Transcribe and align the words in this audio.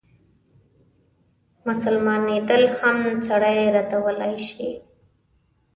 مسلمانېدل 1.67 2.63
هم 2.79 2.97
سړی 3.27 3.59
ردولای 3.75 4.35
شي. 4.47 4.69